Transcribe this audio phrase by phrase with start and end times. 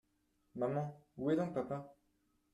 [0.55, 1.95] Maman, où donc est papa?